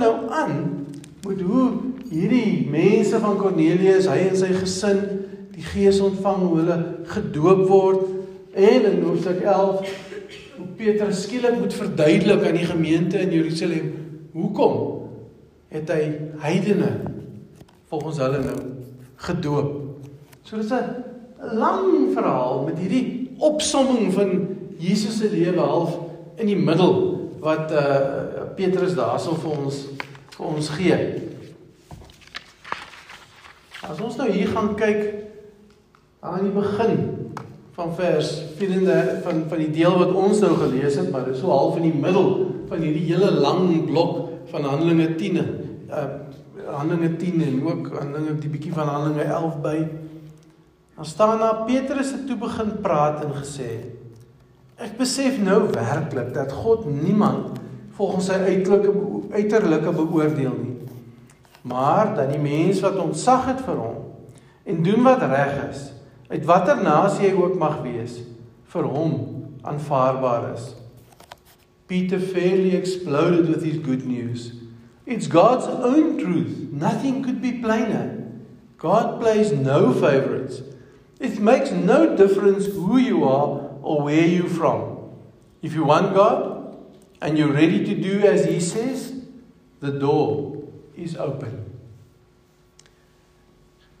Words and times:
nou 0.00 0.14
aan 0.32 0.54
met 1.26 1.40
hoe 1.44 1.66
hierdie 2.10 2.66
mense 2.70 3.18
van 3.22 3.36
Kornelius, 3.38 4.08
hy 4.10 4.30
en 4.30 4.38
sy 4.38 4.50
gesin 4.56 5.02
die 5.54 5.64
Gees 5.66 6.00
ontvang, 6.02 6.40
hoe 6.46 6.56
hulle 6.62 6.78
gedoop 7.12 7.66
word 7.68 8.06
en 8.56 8.86
in 8.88 9.02
Hoofstuk 9.04 9.42
11 9.44 9.84
hoe 10.56 10.66
Petrus 10.76 11.22
skielik 11.24 11.58
moet 11.60 11.74
verduidelik 11.76 12.46
aan 12.48 12.58
die 12.58 12.68
gemeente 12.68 13.20
in 13.20 13.32
Jerusalem 13.32 13.92
hoekom 14.32 14.78
het 15.70 15.92
hy 15.92 16.00
heidene 16.42 16.90
volgens 17.90 18.18
hulle 18.22 18.40
nou 18.42 18.58
gedoop. 19.26 19.70
So 20.42 20.56
dit 20.56 20.64
is 20.64 20.72
'n 20.72 21.56
lang 21.58 22.12
verhaal 22.14 22.64
met 22.66 22.78
hierdie 22.78 23.30
opsomming 23.38 24.12
van 24.12 24.48
Jesus 24.78 25.18
se 25.18 25.30
lewe 25.30 25.60
half 25.60 25.98
in 26.36 26.46
die 26.46 26.56
middel 26.56 27.19
wat 27.40 27.72
uh 27.72 28.52
Petrus 28.56 28.94
daarso 28.98 29.36
vir 29.40 29.56
ons 29.56 29.80
vir 30.36 30.46
ons 30.46 30.68
gee. 30.76 30.98
As 33.80 34.00
ons 34.00 34.18
nou 34.20 34.28
hier 34.28 34.50
gaan 34.52 34.74
kyk 34.76 35.00
aan 36.20 36.44
die 36.44 36.54
begin 36.54 36.98
van 37.76 37.94
vers 37.96 38.32
34 38.58 39.22
van 39.24 39.44
van 39.48 39.62
die 39.64 39.70
deel 39.72 39.96
wat 40.02 40.12
ons 40.12 40.42
nou 40.44 40.52
gelees 40.60 40.98
het, 41.00 41.08
maar 41.12 41.24
dit 41.28 41.34
is 41.38 41.40
so 41.40 41.52
half 41.52 41.78
in 41.80 41.88
die 41.88 42.02
middel 42.02 42.28
van 42.68 42.84
hierdie 42.84 43.08
hele 43.08 43.30
lang 43.40 43.86
blok 43.88 44.26
van 44.52 44.68
Handelinge 44.68 45.14
10. 45.16 45.40
Uh 45.88 46.08
Handelinge 46.70 47.16
10 47.18 47.40
en 47.42 47.62
ook 47.66 47.88
Handelinge 47.96 48.36
die 48.38 48.52
bietjie 48.52 48.74
van 48.76 48.88
Handelinge 48.92 49.24
11 49.24 49.56
by. 49.64 49.78
Dan 50.94 51.08
staan 51.08 51.40
daar 51.40 51.64
Petrus 51.64 52.12
het 52.12 52.26
toe 52.28 52.36
begin 52.38 52.76
praat 52.84 53.24
en 53.24 53.32
gesê: 53.34 53.70
Ek 54.80 54.94
besef 54.96 55.36
nou 55.44 55.66
werklik 55.74 56.32
dat 56.32 56.52
God 56.56 56.86
niemand 56.88 57.58
volgens 57.98 58.30
sy 58.30 58.38
uiterlike 58.40 58.92
uiterlike 59.36 59.92
beoordeel 59.92 60.54
nie. 60.56 60.76
Maar 61.68 62.14
dat 62.16 62.30
die 62.32 62.40
mens 62.40 62.80
wat 62.80 62.96
ontzag 63.02 63.50
het 63.50 63.60
vir 63.66 63.76
hom 63.76 63.98
en 64.64 64.80
doen 64.86 65.02
wat 65.04 65.24
reg 65.28 65.58
is, 65.66 65.82
uit 66.30 66.46
watter 66.48 66.80
nasie 66.80 67.28
hy 67.28 67.34
ook 67.36 67.58
mag 67.60 67.80
wees, 67.84 68.20
vir 68.72 68.88
hom 68.88 69.14
aanvaarbaar 69.68 70.52
is. 70.54 70.70
Peter 71.90 72.20
fairly 72.20 72.72
exploded 72.78 73.50
with 73.50 73.64
his 73.66 73.76
good 73.84 74.06
news. 74.06 74.52
It's 75.04 75.26
God's 75.26 75.66
own 75.66 76.16
truth. 76.18 76.70
Nothing 76.72 77.24
could 77.24 77.42
be 77.42 77.58
plainer. 77.60 78.14
God 78.78 79.18
plays 79.20 79.52
no 79.52 79.92
favorites. 79.92 80.62
It 81.18 81.40
makes 81.40 81.72
no 81.72 82.16
difference 82.16 82.66
who 82.66 82.96
you 82.96 83.24
are 83.28 83.59
or 83.82 84.02
where 84.02 84.26
you're 84.26 84.48
from. 84.48 84.98
If 85.62 85.74
you 85.74 85.84
want 85.84 86.14
God, 86.14 86.60
and 87.20 87.36
you're 87.36 87.52
ready 87.52 87.84
to 87.84 87.94
do 87.94 88.26
as 88.26 88.44
he 88.46 88.60
says, 88.60 89.12
the 89.80 89.92
door 89.92 90.56
is 90.96 91.16
open. 91.16 91.66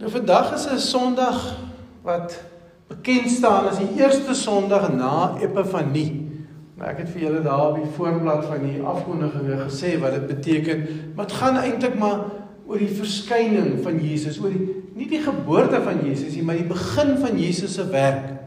Nou 0.00 0.10
vandag 0.10 0.54
is 0.56 0.64
'n 0.66 0.78
Sondag 0.78 1.56
wat 2.02 2.40
bekend 2.88 3.28
staan 3.28 3.68
as 3.68 3.78
die 3.78 4.00
eerste 4.00 4.34
Sondag 4.34 4.92
na 4.92 5.36
Epifanie. 5.40 6.28
Nou 6.76 6.88
ek 6.88 6.98
het 7.04 7.08
vir 7.08 7.22
julle 7.22 7.42
daar 7.42 7.70
op 7.70 7.76
die 7.76 7.92
voorblad 7.96 8.44
van 8.44 8.64
die 8.64 8.80
afkondiginge 8.80 9.56
gesê 9.68 9.98
wat 10.00 10.12
dit 10.12 10.26
beteken, 10.26 10.86
maar 11.14 11.26
dit 11.26 11.36
gaan 11.36 11.56
eintlik 11.56 11.98
maar 11.98 12.24
oor 12.66 12.78
die 12.78 12.88
verskyning 12.88 13.82
van 13.82 14.00
Jesus, 14.00 14.40
oor 14.40 14.50
die 14.50 14.80
nie 14.94 15.08
die 15.08 15.20
geboorte 15.20 15.80
van 15.80 16.00
Jesus 16.04 16.34
nie, 16.34 16.42
maar 16.42 16.56
die 16.56 16.68
begin 16.68 17.16
van 17.18 17.38
Jesus 17.38 17.74
se 17.74 17.84
werk. 17.88 18.40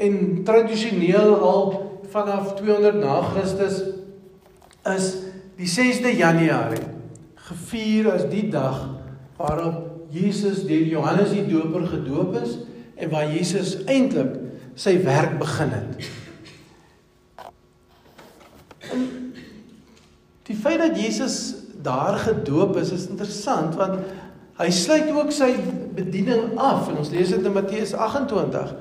En 0.00 0.42
tradisioneel 0.44 1.34
al 1.44 1.64
vanaf 2.10 2.54
200 2.54 3.02
na 3.02 3.20
Christus 3.22 3.82
is 4.88 5.10
die 5.60 5.68
6de 5.68 6.14
Januarie 6.16 6.86
gevier 7.50 8.08
as 8.14 8.24
die 8.30 8.46
dag 8.48 8.86
waarop 9.36 10.08
Jesus 10.10 10.64
deur 10.68 10.86
Johannes 10.88 11.34
die 11.34 11.44
Doper 11.46 11.84
gedoop 11.90 12.34
is 12.40 12.56
en 12.96 13.12
waar 13.12 13.28
Jesus 13.30 13.76
eintlik 13.84 14.38
sy 14.78 14.96
werk 15.04 15.36
begin 15.40 15.74
het. 15.74 16.08
En 18.90 19.06
die 20.48 20.56
feit 20.56 20.80
dat 20.80 20.96
Jesus 20.98 21.36
daar 21.84 22.18
gedoop 22.24 22.76
is 22.80 22.92
is 22.96 23.08
interessant 23.12 23.76
want 23.76 24.00
hy 24.60 24.68
sluit 24.74 25.12
ook 25.12 25.30
sy 25.32 25.54
bediening 25.96 26.56
af 26.60 26.88
en 26.88 27.00
ons 27.00 27.12
lees 27.12 27.32
dit 27.32 27.44
in 27.44 27.56
Matteus 27.56 27.94
28 27.96 28.74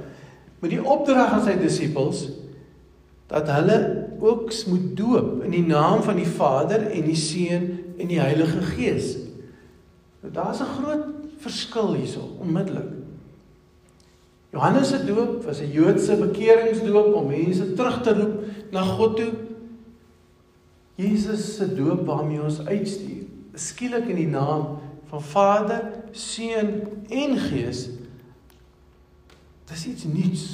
met 0.60 0.74
die 0.74 0.84
opdrag 0.84 1.34
aan 1.38 1.46
sy 1.46 1.56
disippels 1.60 2.28
dat 3.30 3.50
hulle 3.54 4.08
ook 4.20 4.52
moet 4.68 4.88
doop 4.98 5.44
in 5.46 5.54
die 5.54 5.66
naam 5.66 6.02
van 6.04 6.18
die 6.18 6.28
Vader 6.28 6.90
en 6.90 7.06
die 7.06 7.16
Seun 7.16 7.68
en 8.00 8.10
die 8.10 8.20
Heilige 8.20 8.62
Gees. 8.74 9.18
Nou 10.22 10.34
daar's 10.34 10.60
'n 10.60 10.74
groot 10.80 11.06
verskil 11.38 11.94
hierso 11.94 12.36
onmiddellik. 12.40 13.00
Johannes 14.52 14.90
se 14.90 15.06
doop 15.06 15.44
was 15.44 15.62
'n 15.62 15.72
Joodse 15.72 16.16
bekeringsdoop 16.16 17.14
om 17.14 17.28
mense 17.28 17.74
terug 17.74 18.02
te 18.02 18.14
roep 18.14 18.44
na 18.72 18.82
God 18.82 19.16
toe. 19.16 19.34
Jesus 20.96 21.56
se 21.56 21.76
doop 21.76 22.06
waarmee 22.06 22.42
ons 22.42 22.66
uitstuur, 22.66 23.24
skielik 23.54 24.08
in 24.08 24.16
die 24.16 24.28
naam 24.28 24.80
van 25.06 25.22
Vader, 25.22 25.82
Seun 26.12 26.82
en 27.10 27.38
Gees. 27.38 27.90
Dis 29.70 29.86
iets 29.86 30.06
nuuts. 30.10 30.46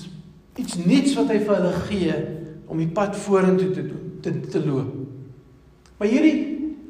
Iets 0.59 0.75
nuuts 0.75 1.15
wat 1.15 1.31
hy 1.31 1.39
vir 1.43 1.55
hulle 1.55 1.73
gee 1.87 2.15
om 2.71 2.81
die 2.81 2.91
pad 2.91 3.15
vorentoe 3.15 3.71
te 3.71 3.83
doen, 3.85 4.05
te 4.21 4.33
te 4.51 4.61
loop. 4.65 4.91
Maar 5.99 6.11
hierdie 6.11 6.37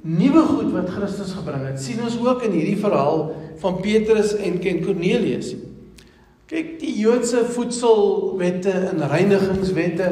nuwe 0.06 0.42
goed 0.50 0.72
wat 0.74 0.90
Christus 0.94 1.34
gebring 1.38 1.66
het, 1.68 1.82
sien 1.82 2.02
ons 2.06 2.18
ook 2.22 2.46
in 2.48 2.56
hierdie 2.56 2.80
verhaal 2.82 3.28
van 3.62 3.80
Petrus 3.82 4.36
en 4.38 4.60
Ken 4.62 4.82
Cornelius. 4.86 5.54
Kyk, 6.50 6.76
die 6.82 6.94
Joodse 7.00 7.42
voedselwette 7.56 8.74
en 8.92 9.02
reinigingswette 9.10 10.10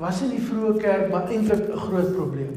was 0.00 0.22
in 0.26 0.34
die 0.34 0.42
vroeë 0.42 0.76
kerk 0.82 1.10
maar 1.12 1.30
eintlik 1.30 1.66
'n 1.70 1.78
groot 1.86 2.12
probleem. 2.14 2.54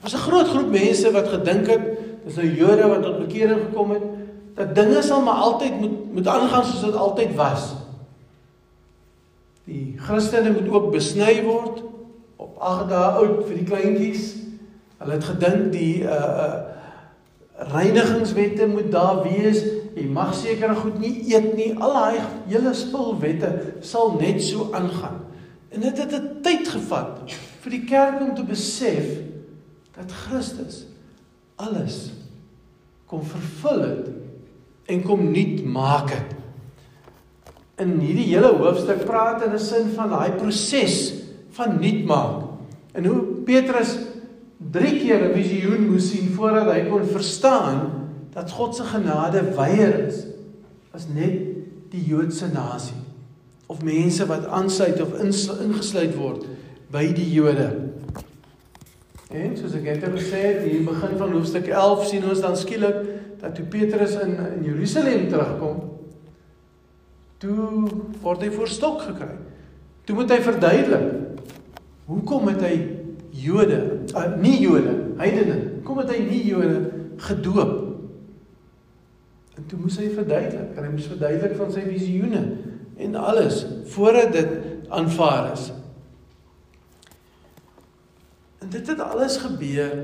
Daar 0.00 0.02
was 0.02 0.14
'n 0.14 0.26
groot 0.28 0.48
groep 0.48 0.70
mense 0.70 1.10
wat 1.12 1.28
gedink 1.28 1.66
het, 1.66 1.84
dis 2.24 2.36
nou 2.36 2.46
Jode 2.46 2.88
wat 2.88 3.02
tot 3.02 3.26
bekering 3.26 3.60
gekom 3.68 3.90
het, 3.90 4.02
dat 4.54 4.74
dinge 4.74 5.02
sal 5.02 5.22
maar 5.22 5.40
altyd 5.46 5.80
moet 5.80 6.14
moet 6.14 6.26
aangaan 6.26 6.64
soos 6.64 6.84
dit 6.84 6.94
altyd 6.94 7.34
was. 7.34 7.85
Die 9.66 9.96
Christene 9.98 10.52
moet 10.54 10.68
ook 10.70 10.92
besny 10.94 11.40
word 11.42 11.82
op 12.38 12.58
8 12.62 12.88
dae 12.92 13.06
oud 13.18 13.40
vir 13.48 13.56
die 13.58 13.66
kleintjies. 13.66 14.26
Hulle 15.00 15.16
het 15.18 15.28
gedink 15.32 15.72
die 15.74 15.92
uh 16.06 16.22
uh 16.46 16.54
reinigingswette 17.56 18.66
moet 18.68 18.90
daar 18.92 19.22
wees. 19.24 19.62
Jy 19.96 20.04
mag 20.12 20.34
sekere 20.36 20.74
goed 20.76 20.98
nie 21.00 21.24
eet 21.32 21.54
nie. 21.56 21.70
Al 21.80 21.94
daai 21.96 22.18
hele 22.50 22.74
spulwette 22.76 23.48
sal 23.80 24.18
net 24.20 24.42
so 24.44 24.68
aangaan. 24.76 25.22
En 25.72 25.80
dit 25.80 25.98
het 25.98 26.12
'n 26.12 26.42
tyd 26.44 26.68
gevat 26.68 27.32
vir 27.62 27.70
die 27.70 27.84
kerk 27.84 28.20
om 28.20 28.34
te 28.34 28.44
besef 28.44 29.08
dat 29.96 30.12
Christus 30.12 30.84
alles 31.56 32.12
kom 33.06 33.24
vervul 33.24 33.80
het 33.80 34.08
en 34.86 35.02
kom 35.02 35.30
nuut 35.32 35.64
maak 35.64 36.10
het. 36.10 36.35
In 37.82 37.98
hierdie 38.00 38.30
hele 38.30 38.54
hoofstuk 38.56 39.04
praat 39.04 39.42
in 39.44 39.52
'n 39.52 39.58
sin 39.58 39.88
van 39.94 40.10
daai 40.10 40.32
proses 40.38 41.14
van 41.50 41.78
nuut 41.80 42.04
maak. 42.04 42.44
En 42.92 43.04
hoe 43.04 43.22
Petrus 43.44 43.98
3 44.72 44.98
keer 45.00 45.28
'n 45.28 45.34
visioen 45.34 45.90
moes 45.90 46.10
sien 46.10 46.32
voordat 46.32 46.72
hy 46.72 46.88
kon 46.88 47.04
verstaan 47.04 48.08
dat 48.32 48.50
God 48.50 48.76
se 48.76 48.82
genade 48.82 49.42
wyer 49.56 50.06
is 50.06 50.26
as 50.92 51.06
net 51.14 51.40
die 51.90 52.04
Joodse 52.04 52.48
nasie 52.52 52.96
of 53.66 53.82
mense 53.82 54.26
wat 54.26 54.46
aansluit 54.46 55.00
of 55.00 55.20
ingesluit 55.20 56.14
word 56.16 56.46
by 56.90 57.12
die 57.12 57.32
Jode. 57.32 57.70
En 59.34 59.56
soos 59.58 59.74
ek 59.74 59.88
net 59.88 60.04
gesê 60.14 60.42
het, 60.44 60.60
hier 60.62 60.84
begin 60.86 61.16
van 61.18 61.32
hoofstuk 61.34 61.66
11 61.66 62.04
sien 62.06 62.28
ons 62.30 62.40
dan 62.40 62.56
skielik 62.56 63.00
dat 63.40 63.56
toe 63.56 63.66
Petrus 63.66 64.14
in 64.22 64.36
in 64.38 64.62
Jerusalem 64.64 65.26
terugkom, 65.28 65.80
toe 67.42 67.86
word 68.22 68.44
hy 68.44 68.50
voor 68.54 68.70
stok 68.70 69.00
gekry. 69.08 69.34
Toe 70.06 70.14
moet 70.16 70.30
hy 70.30 70.38
verduidelik 70.44 71.26
Hoekom 72.06 72.46
het 72.52 72.62
hy 72.62 72.74
Jode, 73.36 73.78
uh, 74.14 74.28
nie 74.40 74.60
Jode, 74.62 74.92
heidene, 75.18 75.56
hoekom 75.76 76.04
het 76.04 76.12
hy 76.14 76.20
nie 76.24 76.44
Jode 76.46 76.78
gedoop? 77.26 77.74
En 79.56 79.66
toe 79.66 79.80
moes 79.80 79.96
hy 79.98 80.06
verduidelik, 80.14 80.76
en 80.76 80.86
hy 80.86 80.92
moes 80.92 81.08
verduidelik 81.10 81.56
van 81.58 81.72
sy 81.74 81.82
visioene 81.88 82.44
en 83.02 83.18
alles 83.18 83.58
voordat 83.92 84.30
dit 84.36 84.54
aanvaar 84.94 85.50
is. 85.56 85.66
En 88.62 88.70
dit 88.72 88.88
het 88.88 89.02
alles 89.02 89.40
gebeur 89.42 89.98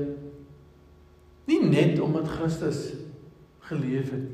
nie 1.49 1.59
net 1.63 1.97
omdat 2.03 2.29
Christus 2.35 2.85
geleef 3.69 4.11
het 4.11 4.29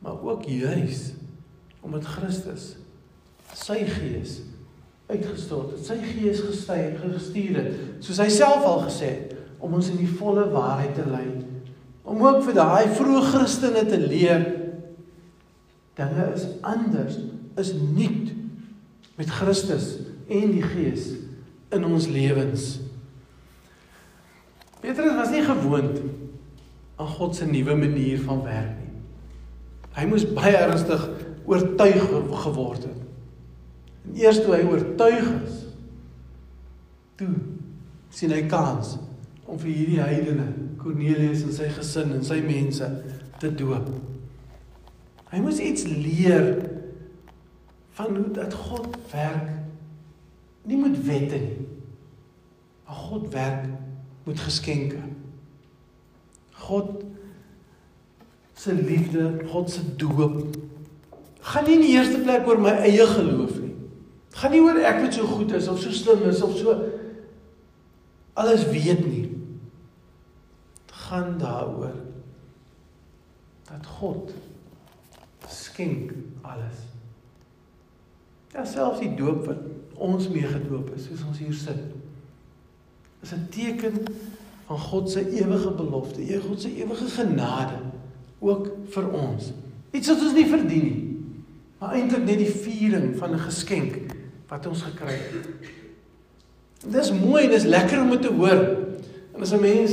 maar 0.00 0.16
ook 0.24 0.46
juis 0.48 1.10
omdat 1.80 2.08
Christus 2.16 2.74
sy 3.56 3.82
gees 3.88 4.38
uitgestort 5.10 5.74
het. 5.74 5.84
Sy 5.86 5.98
gees 6.04 6.42
gestuur 6.44 6.98
gestuur 7.02 7.58
het. 7.58 7.78
Soos 8.04 8.20
hy 8.22 8.28
self 8.32 8.66
al 8.66 8.84
gesê 8.86 9.10
het, 9.16 9.36
om 9.60 9.74
ons 9.76 9.90
in 9.92 9.98
die 10.00 10.08
volle 10.08 10.46
waarheid 10.52 10.94
te 10.96 11.06
lei. 11.08 11.26
Om 12.06 12.22
ook 12.24 12.44
vir 12.46 12.56
daai 12.56 12.92
vroeë 12.96 13.24
Christene 13.32 13.84
te 13.88 13.98
leer 14.00 14.46
dinge 16.00 16.30
is 16.32 16.46
anders, 16.64 17.18
is 17.60 17.74
nuut 17.76 18.30
met 19.18 19.32
Christus 19.40 19.98
en 20.32 20.54
die 20.54 20.64
Gees 20.64 21.10
in 21.74 21.84
ons 21.84 22.06
lewens. 22.08 22.78
Petrus 24.80 25.12
was 25.18 25.32
nie 25.34 25.42
gewoond 25.44 26.00
aan 26.96 27.10
God 27.18 27.36
se 27.36 27.44
nuwe 27.46 27.76
manier 27.76 28.22
van 28.24 28.40
werk 28.46 28.72
nie. 28.78 28.88
Hy 29.98 30.06
moes 30.08 30.24
baie 30.32 30.56
ernstig 30.56 31.04
oortuig 31.44 32.02
geword 32.42 32.84
het. 32.84 33.00
En 34.06 34.16
eers 34.16 34.40
toe 34.42 34.54
hy 34.54 34.62
oortuig 34.68 35.30
is, 35.44 35.56
toe 37.20 37.30
sien 38.10 38.32
hy 38.34 38.42
kans 38.50 38.96
om 39.46 39.58
vir 39.60 39.72
hierdie 39.72 40.02
heidene, 40.02 40.46
Kornelius 40.80 41.44
en 41.44 41.52
sy 41.54 41.68
gesin 41.74 42.14
en 42.16 42.24
sy 42.24 42.40
mense 42.44 42.86
te 43.42 43.50
doop. 43.52 43.90
Hy 45.30 45.40
moes 45.44 45.60
iets 45.62 45.84
leer 45.86 46.54
van 47.98 48.16
hoe 48.16 48.30
dat 48.34 48.54
God 48.56 48.96
werk 49.12 49.50
nie 50.66 50.78
met 50.80 50.96
wette 51.06 51.38
nie. 51.42 51.66
Maar 52.86 53.04
God 53.10 53.28
werk 53.32 53.68
met 54.26 54.40
geskenke. 54.40 55.02
God 56.66 57.04
se 58.54 58.74
liefde, 58.74 59.40
God 59.48 59.70
se 59.70 59.84
doop 59.96 60.56
gaan 61.50 61.66
nie 61.66 61.78
in 61.78 61.84
die 61.84 61.94
eerste 61.96 62.20
plek 62.22 62.46
oor 62.46 62.60
my 62.62 62.76
eie 62.84 63.06
geloof 63.10 63.56
nie. 63.58 63.72
Gaan 64.38 64.54
nie 64.54 64.62
oor 64.62 64.78
ek 64.78 65.00
wat 65.02 65.16
so 65.16 65.26
goed 65.26 65.52
is 65.58 65.68
of 65.70 65.80
so 65.82 65.90
slim 65.94 66.22
is 66.30 66.42
of 66.46 66.54
so 66.58 66.76
alles 68.38 68.62
weet 68.70 69.02
nie. 69.06 69.26
Dit 70.86 70.94
gaan 71.08 71.34
daaroor 71.40 71.98
dat 73.70 73.86
God 73.98 74.30
skenk 75.50 76.14
alles. 76.46 76.86
Ja 78.54 78.64
selfs 78.66 79.02
die 79.02 79.12
doop 79.18 79.44
wat 79.46 79.66
ons 80.00 80.30
mee 80.32 80.46
gedoop 80.46 80.88
is, 80.96 81.06
soos 81.06 81.26
ons 81.28 81.38
hier 81.42 81.54
sit, 81.54 81.82
is 83.22 83.32
'n 83.34 83.46
teken 83.50 84.00
van 84.66 84.78
God 84.78 85.10
se 85.10 85.20
ewige 85.20 85.70
belofte, 85.70 86.40
God 86.40 86.60
se 86.60 86.70
ewige 86.74 87.06
genade 87.06 87.78
ook 88.38 88.70
vir 88.88 89.10
ons. 89.10 89.52
Iets 89.92 90.08
wat 90.08 90.20
ons 90.20 90.34
nie 90.34 90.46
verdien 90.46 90.84
nie. 90.84 91.09
Maar 91.80 91.96
eintlik 91.96 92.26
net 92.28 92.38
die 92.42 92.52
viering 92.52 93.14
van 93.16 93.32
'n 93.34 93.46
geskenk 93.48 94.12
wat 94.48 94.66
ons 94.66 94.82
gekry 94.82 95.16
het. 95.16 95.48
Dis 96.86 97.12
mooi 97.12 97.48
dis 97.48 97.64
lekker 97.64 98.00
om 98.00 98.10
dit 98.10 98.22
te 98.22 98.32
hoor. 98.32 98.60
En 99.34 99.40
as 99.40 99.52
'n 99.52 99.60
mens 99.60 99.92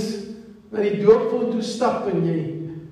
na 0.70 0.82
die 0.82 1.04
doopvont 1.04 1.52
toe 1.52 1.62
stap 1.62 2.08
en 2.08 2.26
jy 2.26 2.40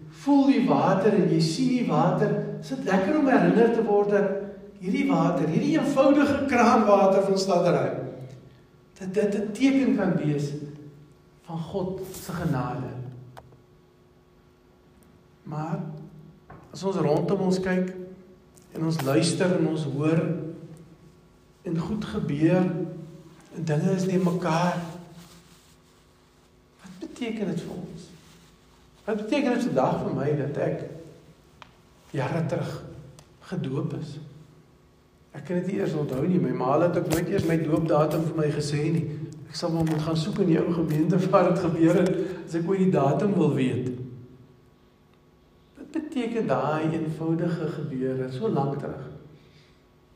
voel 0.10 0.46
die 0.46 0.68
water 0.68 1.14
en 1.14 1.30
jy 1.30 1.40
sien 1.40 1.70
die 1.70 1.88
water, 1.88 2.32
is 2.62 2.68
dit 2.68 2.84
lekker 2.84 3.18
om 3.20 3.28
herinner 3.28 3.74
te 3.74 3.84
word 3.84 4.10
dat 4.10 4.32
hierdie 4.80 5.08
water, 5.10 5.48
hierdie 5.48 5.78
eenvoudige 5.80 6.46
kraanwater 6.48 7.24
van 7.24 7.40
Staddery, 7.40 7.98
dat 9.00 9.14
dit 9.14 9.36
'n 9.36 9.52
teken 9.52 9.96
kan 9.96 10.16
wees 10.16 10.52
van 11.42 11.60
God 11.60 12.02
se 12.12 12.32
genade. 12.32 12.94
Maar 15.44 15.80
as 16.72 16.84
ons 16.84 16.96
rondom 16.96 17.40
ons 17.40 17.60
kyk 17.60 17.95
en 18.76 18.84
ons 18.86 19.02
luister 19.08 19.56
en 19.58 19.68
ons 19.72 19.88
hoor 19.96 20.20
en 21.66 21.80
goed 21.80 22.06
gebeur 22.06 22.66
en 23.56 23.64
dinge 23.64 23.96
is 23.96 24.06
nie 24.06 24.20
mekaar. 24.20 24.78
Wat 26.84 27.00
beteken 27.00 27.54
dit 27.54 27.64
vir 27.64 27.74
ons? 27.78 28.10
Wat 29.06 29.22
beteken 29.24 29.56
dit 29.56 29.68
vandag 29.70 29.98
vir 30.04 30.16
my 30.20 30.30
dat 30.44 30.62
ek 30.68 30.86
jare 32.16 32.44
terug 32.52 32.78
gedoop 33.50 33.96
is? 34.02 34.18
Ek 35.36 35.48
kan 35.48 35.60
dit 35.62 35.72
nie 35.72 35.80
eers 35.82 35.96
onthou 35.96 36.24
nie. 36.28 36.40
My 36.40 36.54
ma 36.56 36.76
het 36.84 37.00
ook 37.00 37.12
nooit 37.12 37.32
eers 37.32 37.48
my 37.48 37.58
doopdatum 37.64 38.28
vir 38.30 38.40
my 38.44 38.50
gesê 38.56 38.84
nie. 38.92 39.06
Ek 39.50 39.56
sal 39.56 39.72
maar 39.72 39.88
moet 39.88 40.04
gaan 40.04 40.20
soek 40.20 40.44
in 40.44 40.52
die 40.52 40.60
ou 40.60 40.72
gemeente 40.74 41.20
waar 41.32 41.54
dit 41.54 41.64
gebeur 41.64 42.02
het 42.04 42.16
as 42.46 42.60
ek 42.60 42.68
ooit 42.70 42.86
die 42.86 42.96
datum 42.96 43.38
wil 43.40 43.56
weet 43.56 44.05
beteken 46.16 46.48
daai 46.48 46.90
eenvoudige 46.92 47.68
gebeure 47.68 48.32
so 48.32 48.50
lank 48.50 48.80
terug 48.80 49.08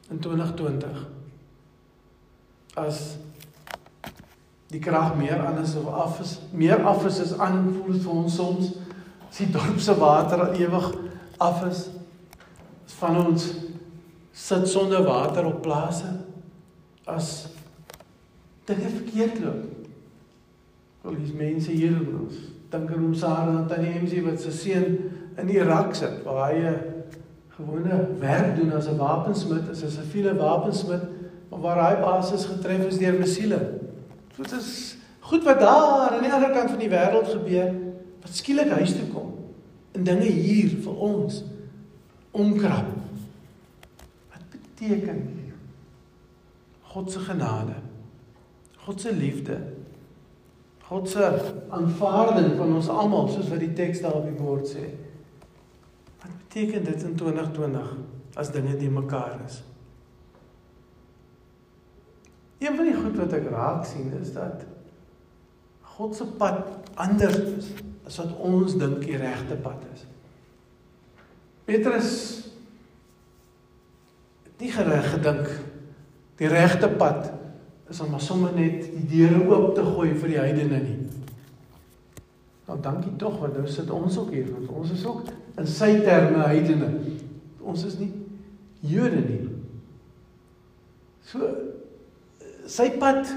in 0.09 0.19
2020 0.19 1.07
as 2.75 3.17
die 4.71 4.79
krag 4.79 5.17
meer 5.17 5.43
is 5.61 5.75
of 5.75 5.87
af 5.87 6.19
is, 6.21 6.39
meer 6.51 6.83
af 6.83 7.05
is 7.05 7.19
as 7.19 7.33
aan 7.37 7.73
voel 7.73 7.91
dit 7.91 8.03
vir 8.05 8.13
ons 8.13 8.35
soms 8.35 8.69
as 9.27 9.41
die 9.41 9.49
dorp 9.51 9.79
se 9.79 9.95
water 9.99 10.53
ewig 10.55 10.87
af 11.37 11.65
is. 11.67 11.89
Van 12.99 13.17
ons 13.25 13.49
sit 14.31 14.67
sonder 14.67 15.03
water 15.03 15.45
op 15.45 15.61
plase 15.61 16.13
as 17.05 17.47
dinge 18.65 18.89
verkeerd 18.89 19.39
loop. 19.43 19.89
Al 21.03 21.19
die 21.19 21.35
mense 21.35 21.71
hier 21.71 21.91
in 21.91 22.15
ons 22.23 22.39
dink 22.69 22.91
aan 22.93 23.07
ons 23.09 23.19
Sara 23.19 23.57
en 23.57 23.67
Tannie 23.67 23.95
Emsie 23.97 24.21
wat 24.23 24.41
se 24.41 24.51
seun 24.53 24.97
in 25.37 25.49
Irak 25.49 25.95
sit 25.95 26.23
waar 26.23 26.51
hy 26.51 26.59
'n 26.59 26.99
gewone 27.59 28.07
werk 28.19 28.55
doen 28.55 28.73
as 28.73 28.87
'n 28.87 28.97
wapensmid, 28.97 29.69
as 29.69 29.83
'n 29.83 29.89
siviele 29.89 30.35
wapensmid, 30.35 31.01
maar 31.49 31.59
waar 31.59 31.89
hy 31.89 32.01
basis 32.01 32.45
getref 32.45 32.85
is 32.85 32.97
deur 32.97 33.19
missiele. 33.19 33.79
So 34.35 34.43
dit 34.43 34.51
is 34.51 34.97
goed 35.19 35.43
wat 35.43 35.59
daar 35.59 36.11
aan 36.11 36.23
die 36.23 36.33
ander 36.33 36.51
kant 36.51 36.69
van 36.69 36.79
die 36.79 36.89
wêreld 36.89 37.27
gebeur 37.27 37.73
wat 38.21 38.35
skielik 38.35 38.69
huis 38.69 38.93
toe 38.93 39.07
kom 39.13 39.33
en 39.91 40.03
dinge 40.03 40.31
hier 40.31 40.69
vir 40.83 40.95
ons 40.95 41.43
omkrap. 42.31 42.87
Wat 44.31 44.45
beteken 44.53 45.39
God 46.81 47.11
se 47.11 47.19
genade? 47.19 47.75
God 48.85 49.01
se 49.01 49.13
liefde? 49.13 49.57
God 50.89 51.09
se 51.09 51.25
aanvaarding 51.69 52.55
van 52.57 52.75
ons 52.75 52.89
almal 52.89 53.27
soos 53.29 53.49
wat 53.51 53.61
die 53.61 53.73
teks 53.77 54.01
daar 54.01 54.21
op 54.21 54.25
die 54.25 54.39
bord 54.39 54.65
sê. 54.71 54.87
Beteken 56.49 56.83
dit 56.83 57.03
in 57.03 57.15
2020 57.15 57.89
as 58.33 58.49
dinge 58.51 58.73
nie 58.73 58.89
mekaar 58.89 59.35
is? 59.45 59.59
Een 62.57 62.75
van 62.75 62.87
die 62.87 62.95
goed 62.95 63.17
wat 63.21 63.33
ek 63.37 63.51
raak 63.53 63.83
sien 63.85 64.07
is 64.17 64.31
dat 64.33 64.63
God 65.93 66.15
se 66.17 66.25
pad 66.25 66.89
anders 66.97 67.37
is 67.37 67.67
as 68.09 68.17
wat 68.17 68.31
ons 68.41 68.73
dink 68.81 69.05
die 69.05 69.19
regte 69.21 69.59
pad 69.61 69.83
is. 69.93 70.07
Petrus 71.69 72.15
het 74.47 74.63
nie 74.65 74.71
gereg 74.73 75.11
gedink 75.19 75.51
die 76.41 76.49
regte 76.49 76.89
pad 76.89 77.29
is 77.93 78.01
om 78.01 78.09
maar 78.09 78.25
sommer 78.25 78.57
net 78.57 78.89
die 78.89 79.05
deure 79.11 79.43
oop 79.45 79.75
te 79.77 79.85
gooi 79.85 80.15
vir 80.15 80.33
die 80.33 80.41
heidene 80.41 80.81
nie. 80.81 80.97
Nou 82.65 82.79
dankie 82.81 83.13
tog 83.21 83.37
want 83.37 83.53
nou 83.53 83.69
sit 83.69 83.93
ons 83.93 84.17
ook 84.17 84.33
hier 84.33 84.49
want 84.49 84.73
ons 84.81 84.97
is 84.97 85.05
ook 85.05 85.29
in 85.59 85.67
sy 85.67 85.91
terme 86.05 86.47
heidene. 86.47 86.89
Ons 87.59 87.85
is 87.89 87.99
nie 87.99 88.11
Jode 88.79 89.19
nie. 89.19 89.41
So 91.27 91.49
sy 92.69 92.93
pad 93.01 93.27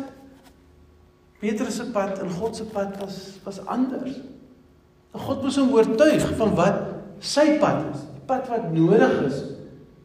Petrus 1.43 1.81
se 1.81 1.89
pad 1.91 2.21
en 2.23 2.31
God 2.31 2.55
se 2.57 2.67
pad 2.71 2.95
was 3.01 3.41
was 3.43 3.59
anders. 3.67 4.21
En 5.13 5.25
God 5.27 5.43
moes 5.43 5.59
hom 5.59 5.75
oortuig 5.75 6.23
van 6.39 6.55
wat 6.59 6.79
sy 7.23 7.57
pad 7.63 7.89
is, 7.91 8.05
die 8.15 8.25
pad 8.29 8.47
wat 8.51 8.71
nodig 8.75 9.19
is 9.27 9.43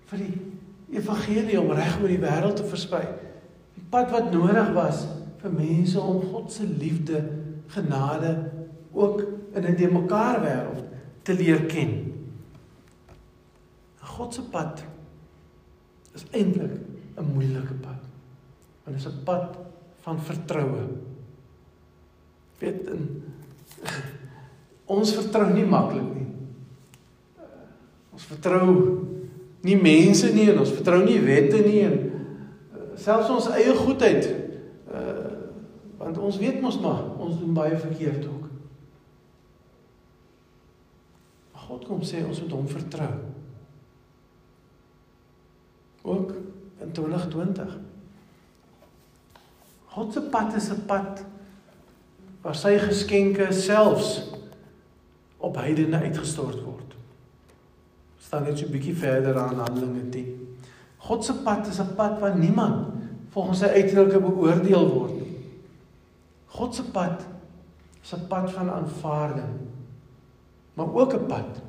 vir 0.09 0.23
die 0.25 0.97
evangelie 0.97 1.59
om 1.59 1.71
reg 1.75 1.99
oor 2.01 2.11
die 2.11 2.21
wêreld 2.21 2.57
te 2.59 2.65
versprei. 2.67 3.05
Die 3.77 3.85
pad 3.93 4.11
wat 4.15 4.31
nodig 4.33 4.73
was 4.75 5.05
vir 5.43 5.53
mense 5.53 6.01
om 6.01 6.23
God 6.31 6.49
se 6.51 6.65
liefde, 6.65 7.21
genade 7.69 8.33
ook 8.93 9.21
in 9.53 9.65
'n 9.65 9.75
de 9.75 9.87
mekaar 9.91 10.41
wêreld 10.41 10.83
te 11.23 11.33
leer 11.33 11.65
ken. 11.65 12.06
God 14.17 14.33
se 14.33 14.41
pad 14.51 14.81
is 16.17 16.25
eintlik 16.33 16.73
'n 17.17 17.33
moeilike 17.33 17.73
pad. 17.73 18.01
Want 18.83 18.97
dit 18.97 19.05
is 19.05 19.07
'n 19.07 19.23
pad 19.23 19.57
van 20.01 20.19
vertroue. 20.19 20.87
Weet 22.57 22.87
in 22.87 23.23
ons 24.97 25.13
vertrou 25.13 25.53
nie 25.53 25.65
maklik 25.65 26.09
nie. 26.15 26.27
Ons 28.13 28.25
vertrou 28.25 28.67
nie 29.61 29.77
mense 29.81 30.33
nie 30.33 30.49
en 30.51 30.59
ons 30.59 30.71
vertrou 30.71 31.03
nie 31.03 31.19
wette 31.19 31.57
nie 31.57 31.81
en 31.85 31.97
selfs 32.95 33.29
ons 33.29 33.49
eie 33.49 33.75
goedheid. 33.75 34.25
Uh 34.91 35.25
want 35.97 36.17
ons 36.17 36.37
weet 36.37 36.61
mos 36.61 36.79
maar 36.79 37.03
ons 37.17 37.39
doen 37.39 37.53
baie 37.53 37.77
verkeerd 37.77 38.25
ook. 38.25 38.45
God 41.67 41.85
kom 41.85 42.03
sê 42.05 42.21
ons 42.25 42.41
moet 42.41 42.51
hom 42.51 42.67
vertrou. 42.67 43.13
Ook 46.07 46.31
in 46.79 46.91
2020. 46.91 47.77
God 49.85 50.13
se 50.13 50.21
pad 50.21 50.53
is 50.53 50.69
'n 50.69 50.85
pad 50.85 51.23
waar 52.41 52.55
sy 52.55 52.77
geskenke 52.77 53.51
selfs 53.51 54.31
op 55.37 55.55
heidene 55.55 55.99
uitgestort 55.99 56.63
word. 56.63 56.95
Staan 58.17 58.43
net 58.43 58.57
so 58.57 58.65
'n 58.65 58.71
bietjie 58.71 58.95
verder 58.95 59.37
aan 59.37 59.59
Handelinge 59.59 60.09
10. 60.09 60.57
God 60.97 61.25
se 61.25 61.33
pad 61.33 61.67
is 61.67 61.79
'n 61.79 61.95
pad 61.95 62.19
waar 62.19 62.37
niemand 62.37 62.93
volgens 63.29 63.59
sy 63.59 63.65
uiterlike 63.65 64.19
beoordeel 64.19 64.87
word 64.93 65.19
nie. 65.19 65.37
God 66.45 66.75
se 66.75 66.83
pad 66.83 67.25
is 68.03 68.13
'n 68.13 68.27
pad 68.27 68.51
van 68.51 68.69
aanvaarding. 68.69 69.53
Maar 70.73 70.93
ook 70.93 71.13
'n 71.13 71.25
pad 71.25 71.61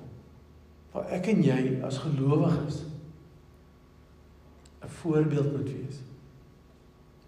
waar 0.93 1.09
ek 1.09 1.27
en 1.27 1.43
jy 1.43 1.81
as 1.83 1.99
gelowiges 1.99 2.88
voorbeeld 5.03 5.53
moet 5.57 5.71
wees. 5.71 6.01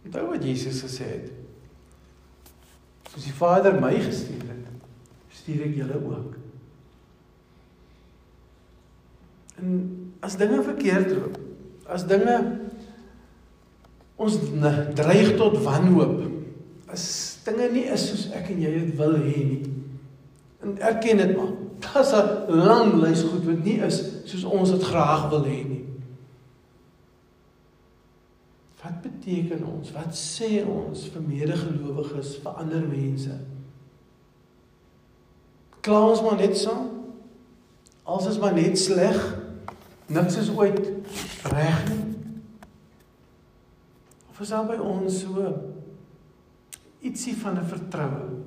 Onthou 0.05 0.27
wat 0.33 0.45
Jesus 0.45 0.83
gesê 0.85 1.09
het. 1.17 1.31
Soos 3.11 3.27
die 3.27 3.35
Vader 3.35 3.75
my 3.81 3.93
gestuur 4.01 4.47
het, 4.49 4.69
stuur 5.35 5.65
ek 5.67 5.77
julle 5.81 5.99
ook. 5.99 6.37
En 9.61 9.73
as 10.25 10.37
dinge 10.41 10.63
verkeerd 10.65 11.13
loop, 11.17 11.39
as 11.91 12.07
dinge 12.09 12.37
ons 14.21 14.37
dreig 14.95 15.35
tot 15.41 15.59
wanhoop, 15.65 16.23
as 16.93 17.05
dinge 17.47 17.71
nie 17.75 17.87
is 17.93 18.07
soos 18.11 18.29
ek 18.37 18.53
en 18.53 18.63
jy 18.63 18.73
dit 18.77 18.95
wil 18.99 19.17
hê 19.19 19.43
nie. 19.49 19.61
En 20.61 20.77
erken 20.91 21.23
dit 21.23 21.37
maar. 21.37 21.53
Daar's 21.81 22.13
'n 22.13 22.53
lang 22.53 23.01
lys 23.01 23.23
goed 23.25 23.45
wat 23.45 23.65
nie 23.65 23.79
is 23.81 24.03
soos 24.25 24.45
ons 24.45 24.71
dit 24.71 24.83
graag 24.83 25.31
wil 25.31 25.45
hê 25.45 25.61
nie. 25.65 25.85
Wat 28.81 29.01
beteken 29.05 29.65
ons? 29.67 29.93
Wat 29.93 30.15
sê 30.17 30.63
ons 30.65 31.05
vir 31.13 31.25
medegelowiges, 31.25 32.39
vir 32.41 32.61
ander 32.63 32.85
mense? 32.89 33.35
Kla 35.85 36.01
ons 36.09 36.23
maar 36.25 36.39
net 36.41 36.57
saam? 36.57 36.89
Als 38.09 38.29
is 38.31 38.39
maar 38.41 38.57
net 38.57 38.79
sleg. 38.81 39.19
Niks 40.11 40.39
is 40.41 40.49
ooit 40.57 40.81
reg 41.53 41.83
nie. 41.91 42.07
Of 44.31 44.41
is 44.41 44.53
daar 44.53 44.65
by 44.67 44.79
ons 44.81 45.21
so 45.23 45.45
ietsie 47.05 47.37
van 47.37 47.61
'n 47.61 47.69
vertroue? 47.69 48.41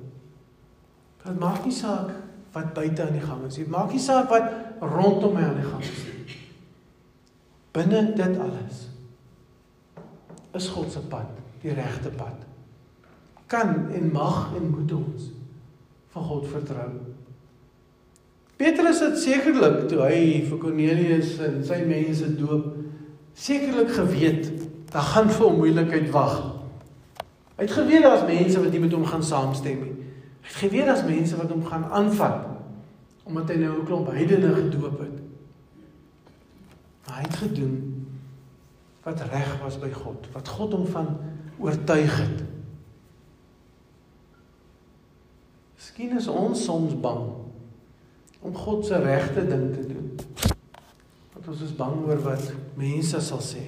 Dit 1.24 1.38
maak 1.38 1.64
nie 1.64 1.72
saak 1.72 2.10
wat 2.52 2.74
buite 2.74 3.06
aan 3.06 3.16
die 3.16 3.26
gang 3.26 3.46
is 3.46 3.56
nie. 3.56 3.64
Dit 3.64 3.72
maak 3.72 3.92
nie 3.92 4.02
saak 4.02 4.28
wat 4.28 4.50
rondom 4.80 5.34
my 5.34 5.42
aan 5.42 5.62
die 5.62 5.70
gang 5.70 5.82
is 5.82 6.02
nie. 6.04 6.36
Binne 7.72 8.12
dit 8.14 8.38
alles 8.38 8.83
is 10.54 10.68
God 10.68 10.92
se 10.92 11.02
pad, 11.10 11.30
die 11.62 11.74
regte 11.74 12.12
pad. 12.14 12.44
Kan 13.46 13.90
en 13.92 14.10
mag 14.12 14.54
en 14.56 14.70
moet 14.70 14.92
ons 14.92 15.30
van 16.14 16.22
God 16.30 16.46
vertrou. 16.48 16.90
Petrus 18.56 19.00
het 19.02 19.18
sekerlik 19.18 19.88
toe 19.90 20.04
hy 20.06 20.18
vir 20.46 20.60
Kornelius 20.62 21.34
en 21.42 21.58
sy 21.66 21.80
mense 21.88 22.28
doop, 22.38 22.70
sekerlik 23.34 23.90
geweet 23.96 24.52
daar 24.94 25.08
gaan 25.10 25.30
vir 25.32 25.42
hom 25.42 25.58
moeilikheid 25.58 26.10
wag. 26.14 26.36
Hy 27.56 27.66
het 27.66 27.74
geweet 27.74 28.06
daar's 28.06 28.26
mense 28.28 28.60
wat 28.62 28.70
nie 28.70 28.82
met 28.84 28.94
hom 28.94 29.06
gaan 29.10 29.26
saamstem 29.26 29.82
nie. 29.82 29.94
Hy 30.44 30.50
het 30.52 30.60
geweet 30.62 30.86
daar's 30.86 31.06
mense 31.06 31.38
wat 31.38 31.50
hom 31.50 31.64
gaan 31.66 31.88
aanvat 31.90 32.50
omdat 33.24 33.48
hy 33.48 33.54
nou 33.56 33.80
'n 33.80 33.86
klomp 33.88 34.10
heidene 34.12 34.50
gedoop 34.54 34.98
het. 35.00 35.18
Maar 37.06 37.16
hy 37.16 37.22
het 37.22 37.36
gedoen 37.36 37.93
wat 39.04 39.20
reg 39.30 39.60
was 39.60 39.78
by 39.78 39.90
God, 39.92 40.28
wat 40.32 40.48
God 40.48 40.72
hom 40.72 40.86
van 40.88 41.10
oortuig 41.60 42.16
het. 42.16 42.42
Miskien 45.76 46.16
is 46.16 46.28
ons 46.32 46.64
soms 46.64 46.94
bang 47.00 47.26
om 48.44 48.56
God 48.56 48.86
se 48.86 48.98
regte 49.00 49.44
ding 49.48 49.68
te 49.72 49.84
doen. 49.88 50.08
Want 51.34 51.48
ons 51.52 51.62
is 51.64 51.76
bang 51.76 52.00
oor 52.04 52.20
wat 52.24 52.50
mense 52.80 53.20
sal 53.24 53.42
sê. 53.44 53.62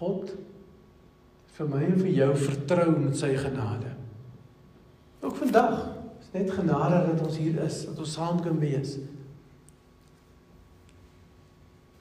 God 0.00 0.34
vir 1.56 1.68
my 1.68 1.82
en 1.86 1.98
vir 2.00 2.12
jou 2.16 2.30
vertrou 2.44 2.86
met 2.98 3.16
sy 3.16 3.32
genade. 3.40 3.92
Ook 5.22 5.36
vandag 5.40 5.82
is 6.20 6.30
net 6.32 6.52
genade 6.52 7.02
dat 7.10 7.24
ons 7.24 7.36
hier 7.40 7.60
is, 7.64 7.84
dat 7.88 8.00
ons 8.00 8.16
saam 8.16 8.40
kan 8.44 8.56
wees 8.60 8.96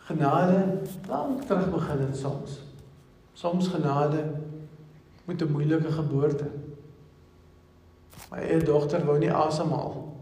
genade 0.08 0.82
lank 1.08 1.42
terug 1.42 1.72
begin 1.72 2.00
het 2.00 2.18
soms. 2.18 2.60
Soms 3.34 3.68
genade 3.68 4.24
met 5.26 5.42
'n 5.42 5.52
moeilike 5.52 5.92
geboorte. 5.92 6.46
My 8.32 8.38
eie 8.38 8.64
dogter 8.64 9.06
wou 9.06 9.18
nie 9.20 9.34
asemhaal 9.34 10.18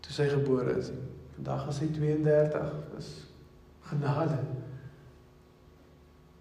toe 0.00 0.12
sy 0.12 0.28
gebore 0.28 0.76
is. 0.78 0.90
Vandag 1.34 1.68
is 1.68 1.76
sy 1.76 1.86
32. 1.92 2.72
Dis 2.96 3.26
genade. 3.80 4.38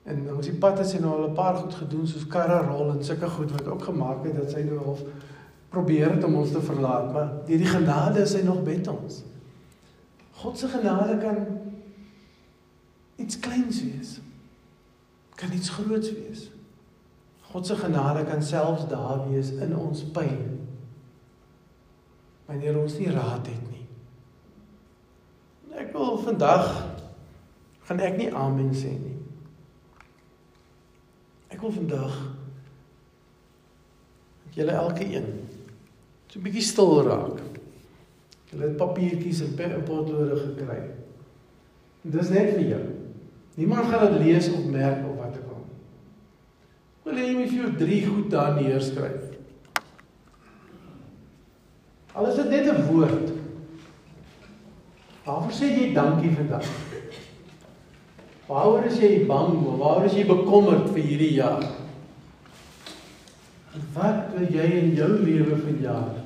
En 0.04 0.36
ons 0.36 0.46
die 0.46 0.58
pad 0.60 0.78
het 0.78 0.88
sy 0.88 1.00
nou 1.00 1.14
al 1.16 1.30
'n 1.30 1.34
paar 1.34 1.56
goed 1.56 1.74
gedoen 1.74 2.08
soos 2.08 2.28
karre 2.28 2.66
rol 2.68 2.92
en 2.92 3.04
sulke 3.04 3.30
goed 3.30 3.52
wat 3.52 3.68
ook 3.68 3.84
gemaak 3.84 4.24
het 4.24 4.36
dat 4.36 4.52
sy 4.52 4.62
nou 4.62 4.78
half 4.84 5.02
probeer 5.70 6.12
het 6.12 6.24
om 6.24 6.36
ons 6.36 6.52
te 6.52 6.62
verlaat, 6.62 7.14
maar 7.14 7.30
deur 7.46 7.58
die 7.58 7.66
genade 7.66 8.20
is 8.20 8.32
sy 8.32 8.42
nog 8.46 8.64
met 8.64 8.88
ons. 8.88 9.24
God 10.32 10.58
se 10.58 10.68
genade 10.68 11.18
kan 11.18 11.38
iets 13.16 13.40
kleins 13.40 13.84
wees. 13.84 14.20
Kan 15.36 15.52
iets 15.52 15.70
groots 15.70 16.12
wees. 16.14 16.50
God 17.42 17.68
se 17.68 17.76
genade 17.76 18.24
kan 18.26 18.44
selfs 18.44 18.88
daar 18.88 19.30
wees 19.30 19.52
in 19.52 19.76
ons 19.78 20.04
pyn. 20.12 20.60
Wanneer 22.46 22.80
ons 22.80 22.98
nie 22.98 23.12
raad 23.12 23.48
het 23.48 23.62
nie. 23.70 23.86
Ek 25.78 25.94
wil 25.94 26.18
vandag 26.22 26.70
gaan 27.84 28.00
ek 28.00 28.18
nie 28.18 28.32
amen 28.34 28.72
sê 28.78 28.94
nie. 28.98 29.18
Ek 31.54 31.62
wil 31.62 31.74
vandag 31.76 32.16
dat 34.44 34.58
julle 34.58 34.80
elke 34.80 35.06
een 35.06 35.30
so 36.28 36.40
'n 36.40 36.44
bietjie 36.44 36.66
stil 36.66 37.04
raak. 37.06 37.38
Julle 38.50 38.68
het 38.68 38.78
papiertjies 38.78 39.42
en 39.42 39.84
potlode 39.86 40.36
gekry. 40.42 40.82
Dis 42.02 42.30
net 42.30 42.54
vir 42.58 42.68
jou. 42.70 43.03
Niemand 43.56 43.86
gaan 43.86 44.12
dit 44.12 44.26
lees 44.26 44.50
of 44.52 44.66
merk 44.66 45.04
of 45.10 45.18
wat 45.18 45.38
ook 45.38 45.52
al. 45.54 45.66
Wil 47.04 47.20
jy 47.22 47.34
net 47.38 47.52
vir 47.52 47.60
jou 47.60 47.72
drie 47.78 48.02
goed 48.06 48.32
daar 48.34 48.58
neerskryf? 48.58 49.30
Al 52.14 52.30
is 52.30 52.36
dit 52.42 52.50
net 52.50 52.72
'n 52.72 52.86
woord. 52.90 53.30
Waarvoor 55.24 55.52
sê 55.52 55.70
jy 55.70 55.94
dankie 55.94 56.36
vandag? 56.36 56.66
Waaroor 58.48 58.84
is 58.86 59.00
jy 59.00 59.26
bang 59.26 59.54
of 59.66 59.78
waaroor 59.80 60.06
is 60.06 60.18
jy 60.18 60.26
bekommerd 60.28 60.90
vir 60.90 61.04
hierdie 61.04 61.34
jaar? 61.34 61.64
En 63.74 63.88
wat 63.94 64.36
wil 64.36 64.50
jy 64.52 64.68
in 64.82 64.94
jou 64.96 65.10
lewe 65.24 65.58
vanjaar 65.58 66.23